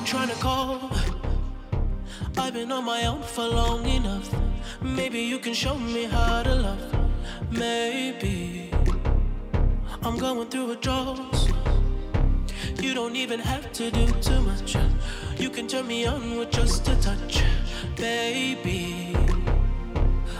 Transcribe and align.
Been 0.00 0.06
trying 0.06 0.28
to 0.28 0.36
call. 0.36 0.90
I've 2.38 2.54
been 2.54 2.72
on 2.72 2.86
my 2.86 3.04
own 3.04 3.22
for 3.22 3.44
long 3.44 3.84
enough. 3.84 4.34
Maybe 4.80 5.20
you 5.20 5.38
can 5.38 5.52
show 5.52 5.74
me 5.76 6.04
how 6.04 6.42
to 6.42 6.54
love. 6.54 6.94
Maybe 7.50 8.70
I'm 10.02 10.16
going 10.16 10.48
through 10.48 10.70
a 10.70 10.76
drought. 10.76 11.52
You 12.80 12.94
don't 12.94 13.14
even 13.14 13.40
have 13.40 13.70
to 13.72 13.90
do 13.90 14.06
too 14.22 14.40
much. 14.40 14.74
You 15.36 15.50
can 15.50 15.68
turn 15.68 15.86
me 15.86 16.06
on 16.06 16.38
with 16.38 16.50
just 16.50 16.88
a 16.88 16.96
touch, 17.02 17.44
baby. 17.94 19.14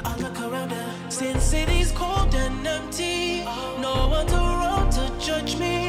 I 0.02 0.16
look 0.16 0.40
around 0.40 0.72
and 0.72 1.12
Sin 1.12 1.38
City's 1.38 1.92
cold 1.92 2.34
and 2.34 2.66
empty, 2.66 3.44
no 3.78 4.08
one's 4.08 4.32
around 4.32 4.90
to 4.92 5.12
judge 5.18 5.56
me. 5.56 5.79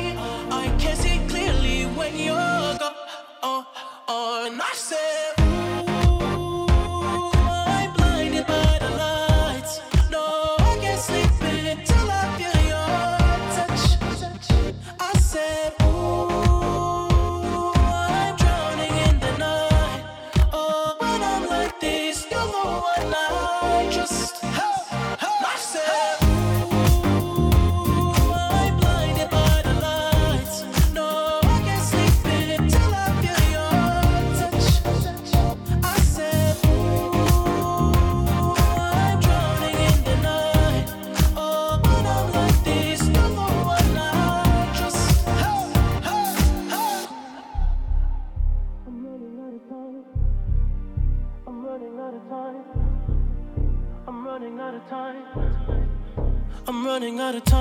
Bring 57.31 57.39
me 57.39 57.45
down, 57.45 57.60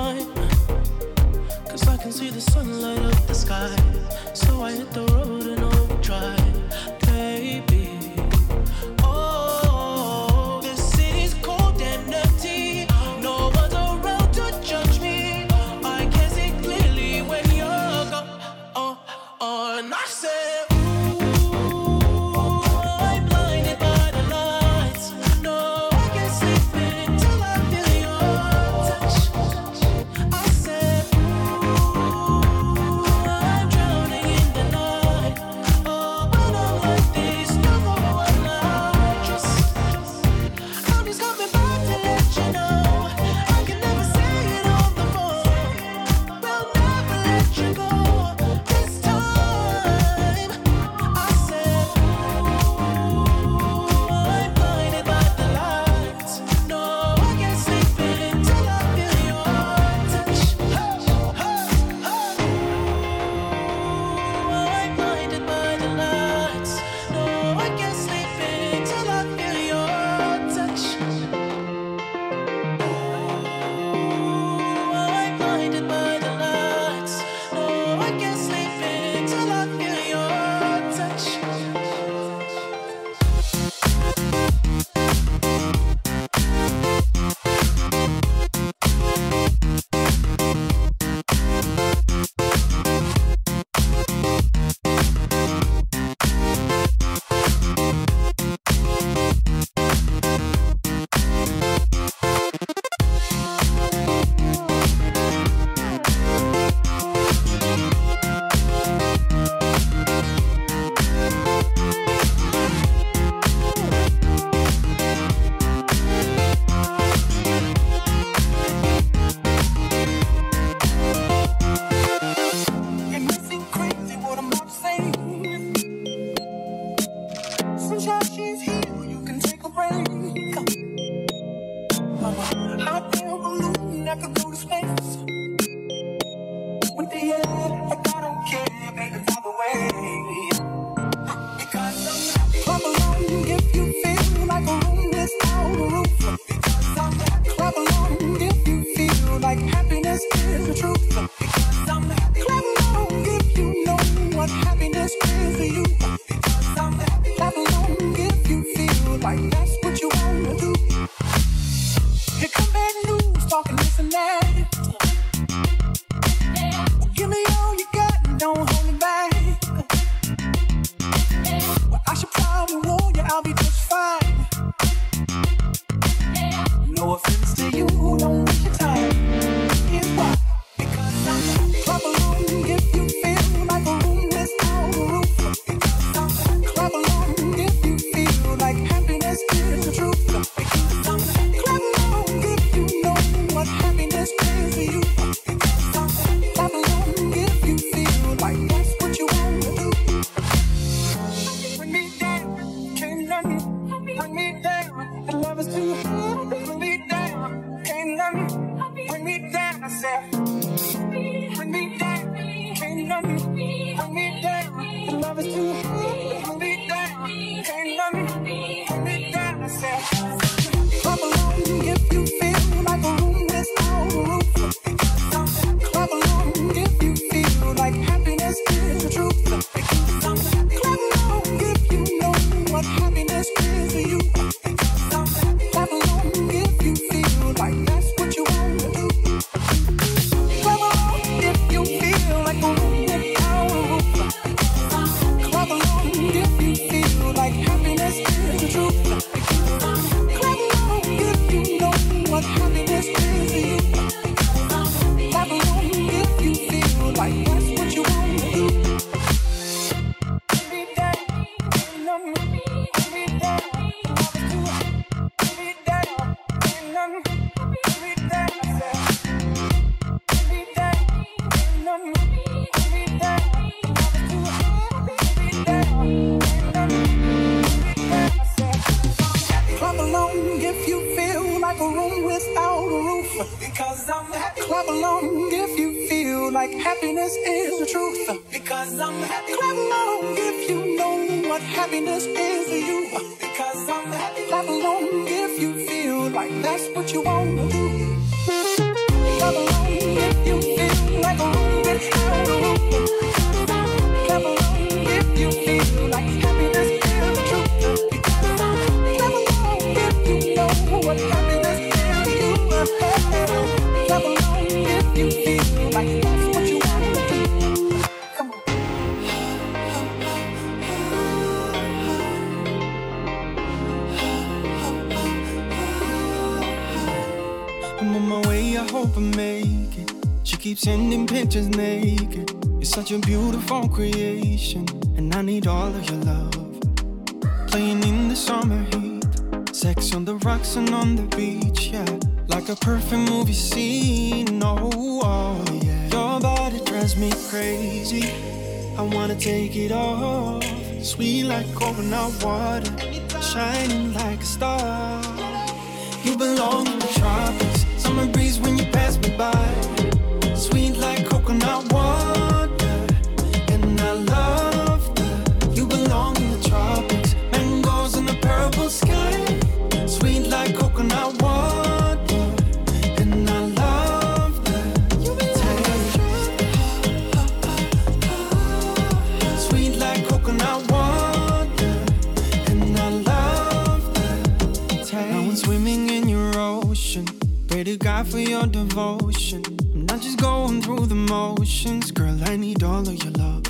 your 388.61 388.69
devotion. 388.85 389.63
I'm 389.93 390.05
not 390.05 390.21
just 390.21 390.39
going 390.39 390.81
through 390.81 391.07
the 391.07 391.15
motions, 391.15 392.11
girl. 392.11 392.37
I 392.45 392.55
need 392.55 392.83
all 392.83 393.01
of 393.01 393.23
your 393.23 393.33
love. 393.33 393.63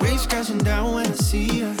Waves 0.00 0.26
crashing 0.26 0.58
down 0.58 0.94
when 0.94 1.06
I 1.06 1.12
see 1.12 1.60
ya, 1.60 1.74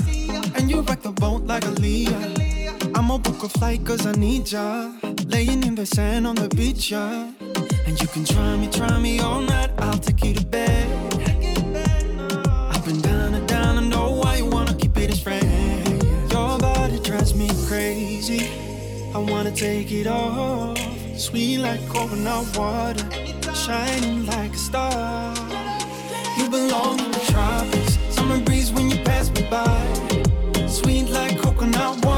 and 0.56 0.70
you 0.70 0.82
rock 0.82 1.00
the 1.00 1.12
boat 1.12 1.44
like 1.44 1.64
Aaliyah. 1.64 2.96
I'ma 2.96 3.18
book 3.18 3.42
a 3.44 3.48
flight 3.48 3.84
cause 3.84 4.06
I 4.06 4.12
need 4.12 4.50
ya. 4.50 4.92
Laying 5.26 5.62
in 5.62 5.74
the 5.74 5.86
sand 5.86 6.26
on 6.26 6.34
the 6.34 6.48
beach, 6.48 6.90
yeah. 6.90 7.32
And 7.86 8.00
you 8.00 8.08
can 8.08 8.24
try 8.24 8.56
me, 8.56 8.68
try 8.68 8.98
me 8.98 9.20
all 9.20 9.40
night. 9.40 9.70
I'll 9.78 9.98
take 9.98 10.22
you 10.24 10.34
to 10.34 10.44
bed. 10.44 10.86
I've 12.72 12.84
been 12.84 13.00
down 13.00 13.34
and 13.34 13.48
down, 13.48 13.78
I 13.78 13.86
know 13.86 14.10
why 14.10 14.36
you 14.36 14.46
wanna 14.46 14.74
keep 14.74 14.96
it 14.98 15.10
as 15.10 15.20
friend. 15.22 16.02
Your 16.32 16.58
body 16.58 16.98
drives 17.00 17.34
me 17.34 17.48
crazy. 17.66 18.50
I 19.14 19.18
wanna 19.18 19.52
take 19.52 19.90
it 19.92 20.06
all. 20.06 20.76
Sweet 21.18 21.58
like 21.58 21.86
coconut 21.88 22.56
water, 22.56 23.04
shining 23.52 24.24
like 24.26 24.52
a 24.52 24.56
star. 24.56 25.34
You 26.38 26.48
belong 26.48 27.00
in 27.00 27.10
the 27.10 27.20
tropics, 27.26 27.98
summer 28.10 28.40
breeze 28.40 28.70
when 28.70 28.88
you 28.88 28.98
pass 29.02 29.28
me 29.32 29.42
by. 29.50 30.68
Sweet 30.68 31.10
like 31.10 31.36
coconut 31.42 32.04
water, 32.04 32.17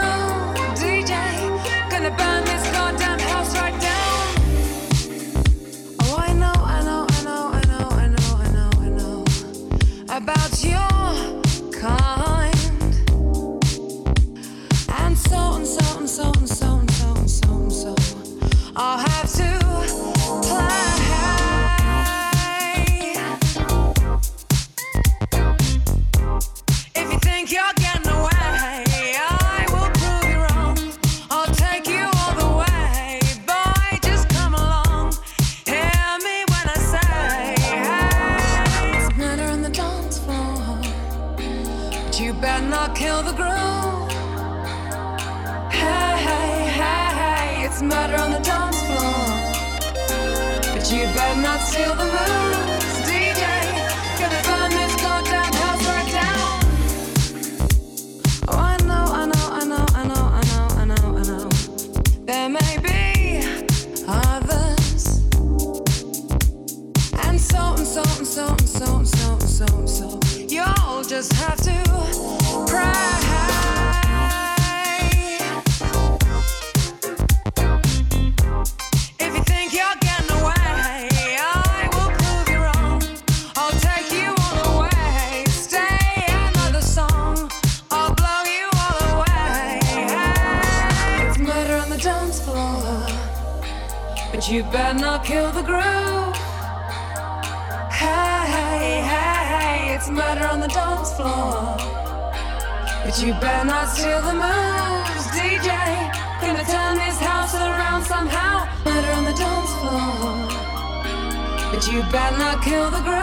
you 111.91 112.01
better 112.03 112.37
not 112.37 112.63
kill 112.63 112.89
the 112.89 113.01
girl. 113.01 113.20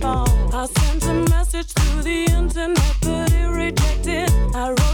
phone. 0.00 0.28
I 0.52 0.66
sent 0.66 1.04
a 1.04 1.14
message 1.30 1.74
to 1.74 2.02
the 2.02 2.24
internet, 2.30 2.96
but 3.02 3.32
it 3.32 3.48
rejected. 3.48 4.30
I 4.54 4.70
wrote 4.70 4.93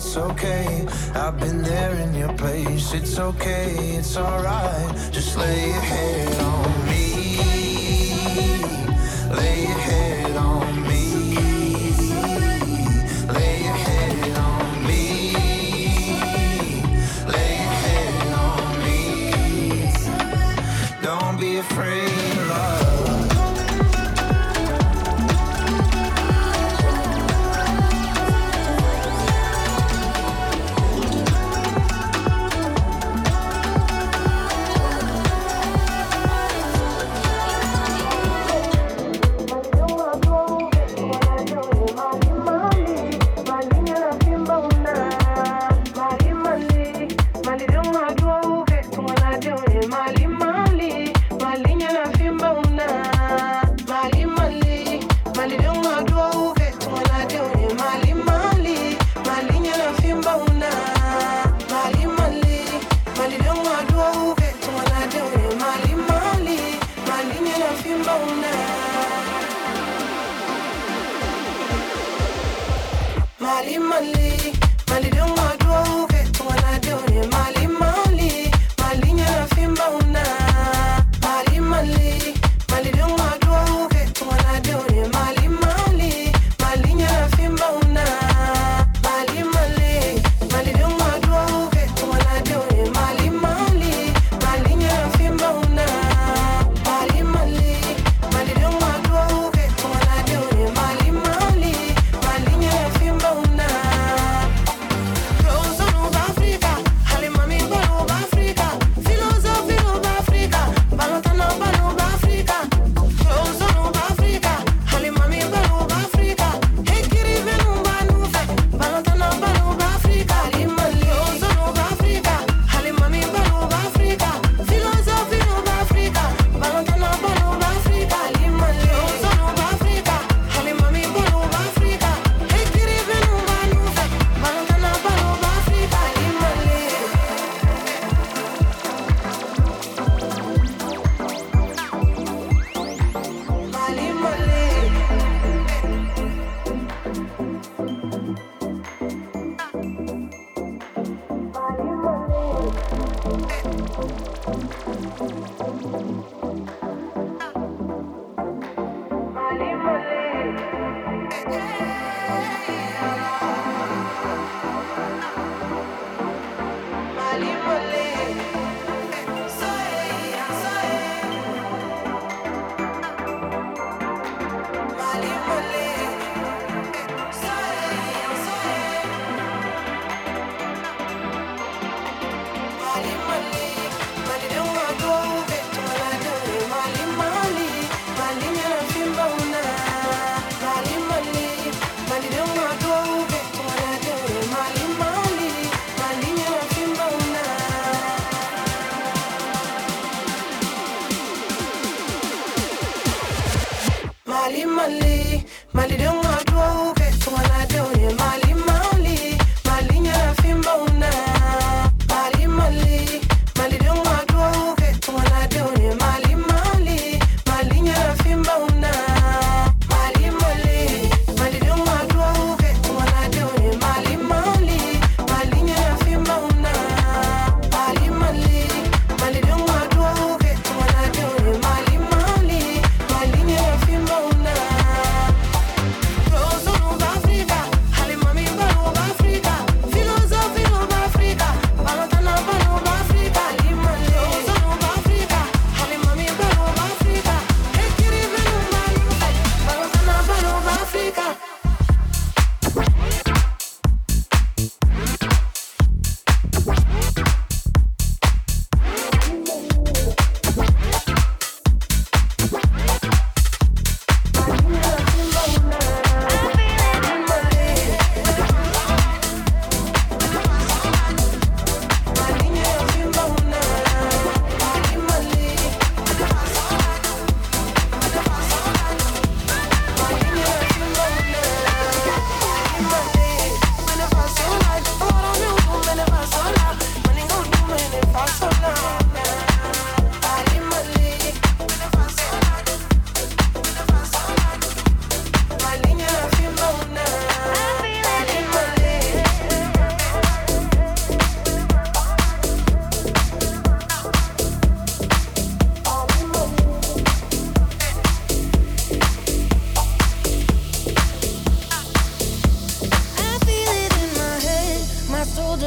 it's 0.00 0.16
okay. 0.16 0.86
I've 1.14 1.38
been 1.38 1.60
there 1.62 1.94
in 1.96 2.14
your 2.14 2.32
place. 2.32 2.94
It's 2.94 3.18
okay, 3.18 3.96
it's 3.98 4.16
alright. 4.16 5.12
Just 5.12 5.36
lay 5.36 5.66
your 5.66 5.80
head. 5.80 6.19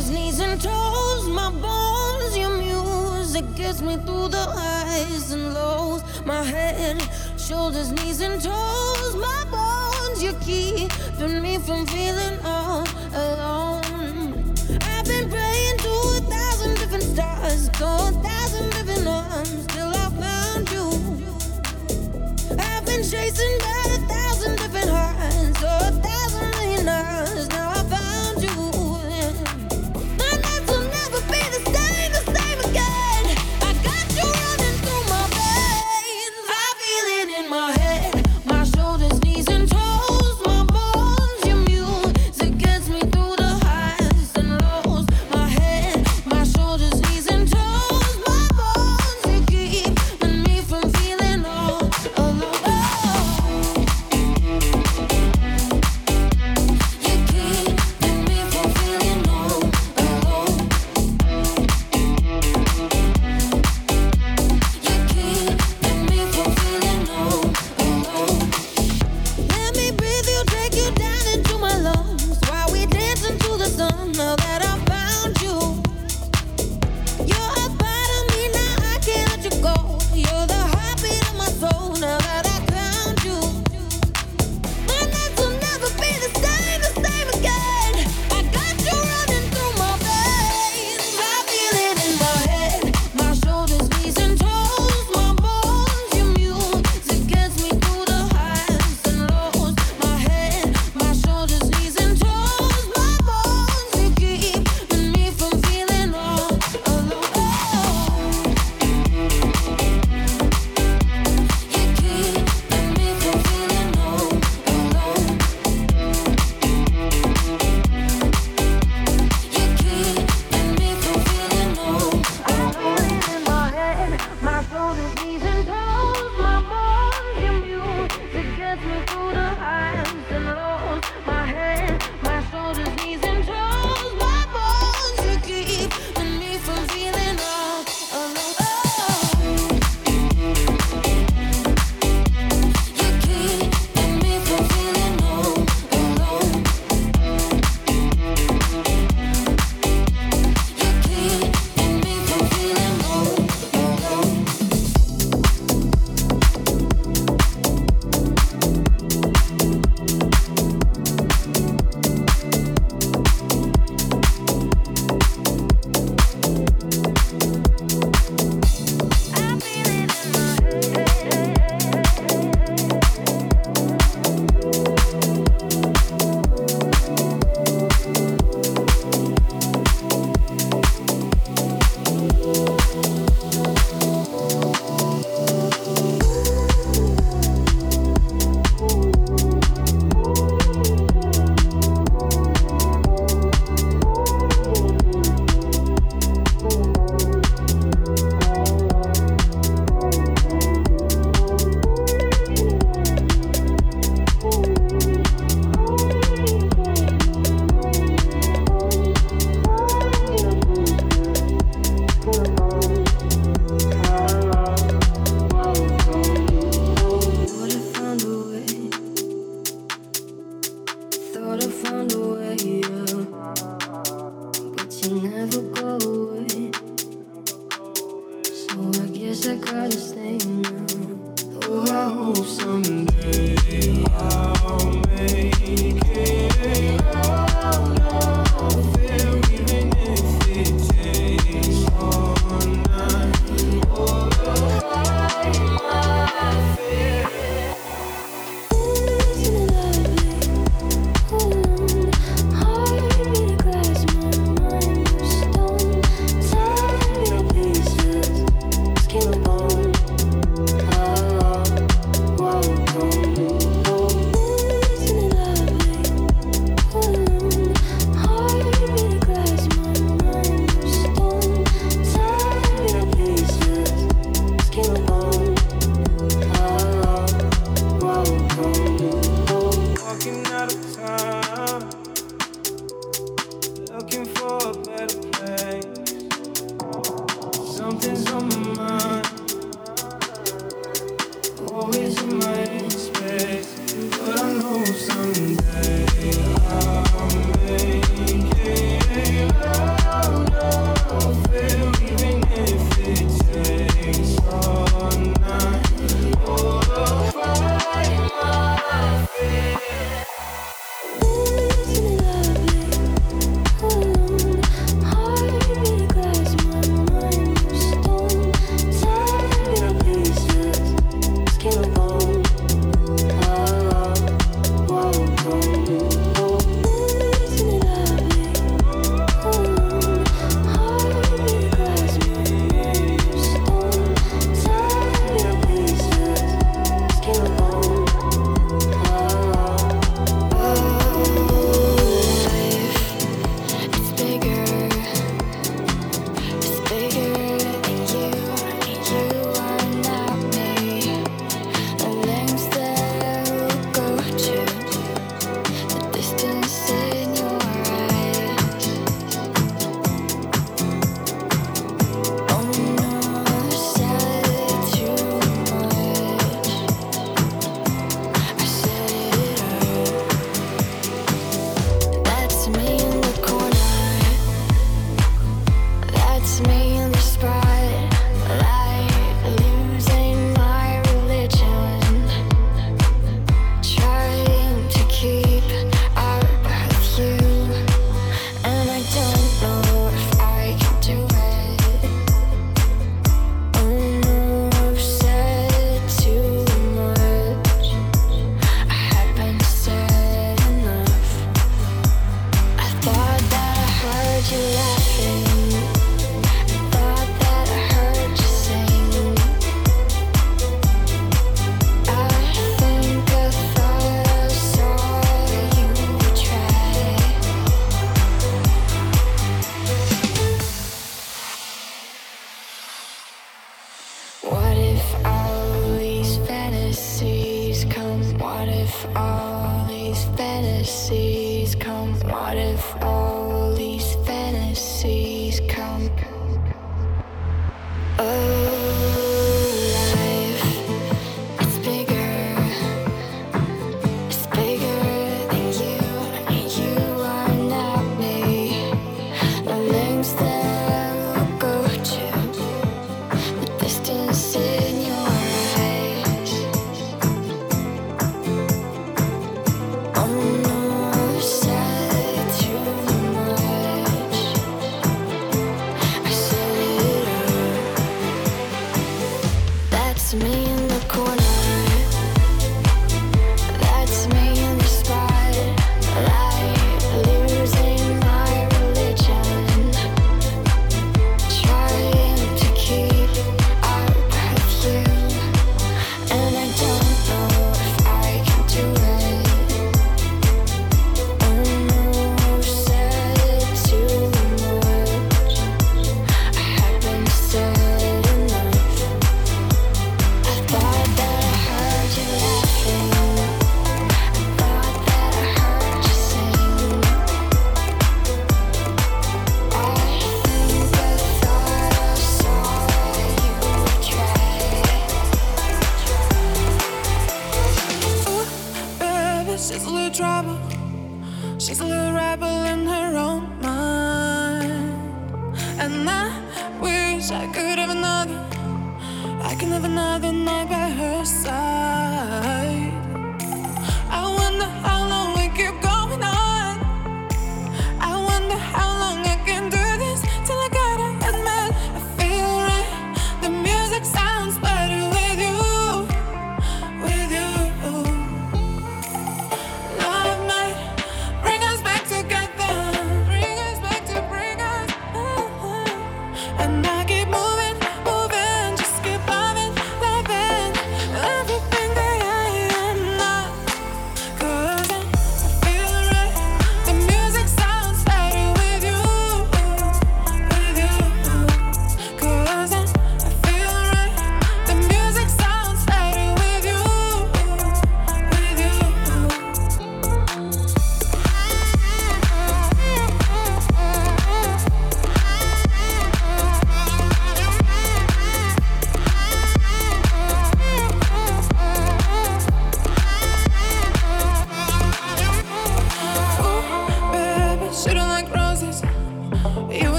fingers, 0.00 0.10
knees, 0.10 0.40
and 0.40 0.60
toes, 0.60 1.28
my 1.28 1.50
bones. 1.50 2.36
Your 2.36 2.56
music 2.56 3.44
gets 3.54 3.80
me 3.82 3.96
through 3.96 4.28
the 4.28 4.44
highs 4.56 5.32
and 5.32 5.54
lows. 5.54 6.02
My 6.24 6.42
head, 6.42 7.02
shoulders, 7.38 7.92
knees, 7.92 8.20
and 8.20 8.40
toes, 8.40 9.16
my 9.16 9.44
bones. 9.50 10.22
You're 10.22 10.40
keeping 10.40 11.42
me 11.42 11.58
from 11.58 11.86
feeling 11.86 12.38
all 12.44 12.86
alone. 13.14 14.54
I've 14.82 15.04
been 15.04 15.28
praying 15.28 15.78
to 15.78 15.92
a 16.16 16.20
thousand 16.28 16.76
different 16.76 17.04
stars, 17.04 17.68
to 17.68 17.84
a 17.84 18.12
thousand 18.22 18.70
different 18.70 19.06
arms, 19.06 19.66
till 19.68 19.88
I 19.88 20.08
found 20.20 20.70
you. 20.70 20.86
I've 22.58 22.84
been 22.86 23.02
chasing 23.02 23.58
back. 23.58 23.79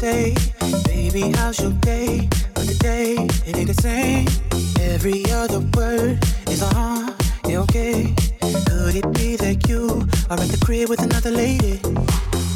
Say, 0.00 0.34
Baby, 0.86 1.30
how's 1.36 1.60
your 1.60 1.72
day? 1.72 2.26
But 2.54 2.64
today, 2.66 3.16
it 3.46 3.54
ain't 3.54 3.68
the 3.68 3.82
same. 3.82 4.26
Every 4.80 5.30
other 5.30 5.60
word 5.76 6.18
is 6.48 6.62
a 6.62 6.70
huh, 6.74 7.12
yeah, 7.46 7.58
okay. 7.64 8.14
Could 8.40 8.96
it 8.96 9.12
be 9.12 9.36
that 9.36 9.68
you 9.68 10.08
are 10.30 10.40
at 10.40 10.48
the 10.48 10.58
crib 10.64 10.88
with 10.88 11.02
another 11.02 11.30
lady? 11.30 11.82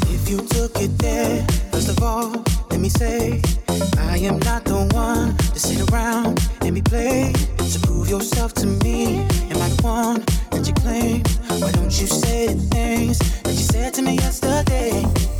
If 0.09 0.27
you 0.27 0.37
took 0.55 0.81
it 0.81 0.97
there, 0.97 1.45
first 1.71 1.89
of 1.89 2.01
all, 2.01 2.31
let 2.71 2.79
me 2.79 2.89
say, 2.89 3.43
I 3.99 4.17
am 4.29 4.39
not 4.39 4.65
the 4.65 4.89
one 4.91 5.37
to 5.37 5.59
sit 5.59 5.87
around 5.91 6.41
and 6.61 6.73
be 6.73 6.81
played. 6.81 7.37
So 7.61 7.79
prove 7.85 8.09
yourself 8.09 8.53
to 8.55 8.65
me. 8.65 9.19
Am 9.51 9.61
I 9.61 9.69
the 9.69 9.81
one 9.83 10.25
that 10.49 10.65
you 10.67 10.73
claim? 10.73 11.21
Why 11.61 11.71
don't 11.73 11.93
you 12.01 12.07
say 12.07 12.47
the 12.47 12.65
things 12.73 13.19
that 13.43 13.53
you 13.53 13.65
said 13.73 13.93
to 13.93 14.01
me 14.01 14.15
yesterday? 14.15 15.34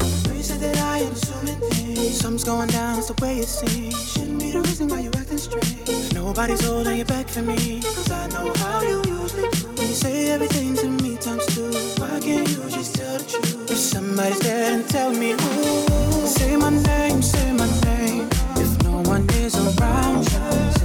Said 0.46 0.60
that 0.60 0.78
I 0.78 1.00
am 1.00 1.12
assuming 1.12 1.60
things. 1.72 2.20
Something's 2.20 2.44
going 2.44 2.70
down, 2.70 3.00
it's 3.00 3.08
the 3.08 3.20
way 3.20 3.40
it 3.40 3.48
seems. 3.48 4.12
Shouldn't 4.14 4.40
be 4.40 4.52
the 4.52 4.62
reason 4.62 4.88
why 4.90 5.00
you're 5.00 5.18
acting 5.18 5.40
strange. 5.40 6.14
Nobody's 6.14 6.64
holding 6.64 7.00
you 7.00 7.06
back 7.06 7.28
for 7.28 7.42
me. 7.42 7.82
Cause 7.82 8.12
I 8.12 8.28
know 8.28 8.54
how 8.58 8.84
you 8.84 8.98
usually 9.08 9.50
do. 9.50 9.82
You 9.82 9.96
say 10.04 10.30
everything 10.30 10.76
to 10.76 10.88
me 11.02 11.18
times 11.18 11.48
two. 11.48 11.72
Why 12.00 12.20
can't 12.20 12.48
you 12.48 12.62
just 12.70 12.94
tell 12.94 13.18
the 13.18 13.26
truth? 13.26 13.72
If 13.72 13.78
somebody's 13.78 14.40
there 14.42 14.72
and 14.76 14.88
tell 14.88 15.12
me 15.12 15.32
who. 15.32 16.28
Say 16.28 16.56
my 16.58 16.70
name, 16.70 17.24
say 17.24 17.52
my 17.52 17.66
name. 17.82 18.30
If 18.58 18.84
no 18.84 19.02
one 19.10 19.28
is 19.42 19.56
around 19.56 20.32
you, 20.32 20.85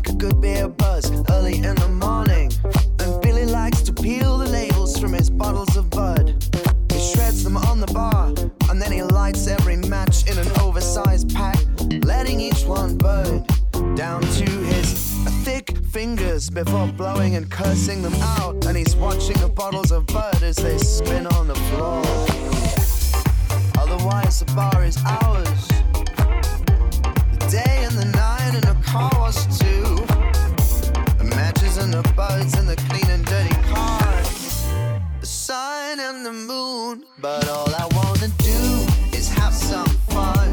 like 0.00 0.14
a 0.14 0.16
good 0.16 0.40
beer 0.40 0.66
buzz 0.66 1.10
early 1.30 1.56
in 1.56 1.74
the 1.74 1.88
morning. 1.88 2.50
And 3.00 3.20
Billy 3.20 3.44
likes 3.44 3.82
to 3.82 3.92
peel 3.92 4.38
the 4.38 4.48
labels 4.48 4.98
from 4.98 5.12
his 5.12 5.28
bottles 5.28 5.76
of 5.76 5.90
bud. 5.90 6.42
He 6.90 6.98
shreds 6.98 7.44
them 7.44 7.58
on 7.58 7.80
the 7.80 7.86
bar, 7.88 8.28
and 8.70 8.80
then 8.80 8.92
he 8.92 9.02
lights 9.02 9.46
every 9.46 9.76
match 9.76 10.30
in 10.30 10.38
an 10.38 10.46
oversized 10.60 11.34
pack, 11.34 11.58
letting 12.04 12.40
each 12.40 12.64
one 12.64 12.96
burn 12.96 13.44
down 13.94 14.22
to 14.22 14.50
his 14.72 15.12
thick 15.44 15.76
fingers 15.92 16.48
before 16.48 16.86
blowing 16.86 17.34
and 17.34 17.50
cursing 17.50 18.00
them 18.00 18.14
out. 18.38 18.64
And 18.64 18.78
he's 18.78 18.96
watching 18.96 19.36
the 19.36 19.48
bottles 19.48 19.92
of 19.92 20.06
bud 20.06 20.42
as 20.42 20.56
they 20.56 20.78
spin 20.78 21.26
on 21.26 21.46
the 21.46 21.60
floor. 21.68 22.00
Otherwise, 23.76 24.40
the 24.40 24.50
bar 24.54 24.82
is 24.82 24.96
ours 25.04 25.89
day 27.50 27.82
and 27.82 27.98
the 27.98 28.04
night 28.04 28.52
and 28.54 28.62
the 28.62 28.76
car 28.86 29.10
wash 29.18 29.44
too. 29.58 29.82
The 31.18 31.24
matches 31.34 31.78
and 31.78 31.92
the 31.92 32.02
buds 32.14 32.56
and 32.56 32.68
the 32.68 32.76
clean 32.76 33.10
and 33.10 33.24
dirty 33.24 33.54
cars. 33.72 34.64
The 35.20 35.26
sun 35.26 35.98
and 35.98 36.24
the 36.24 36.32
moon. 36.32 37.04
But 37.20 37.48
all 37.48 37.74
I 37.74 37.86
wanna 37.96 38.28
do 38.38 39.18
is 39.18 39.28
have 39.30 39.52
some 39.52 39.88
fun. 40.10 40.49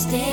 stay. 0.00 0.29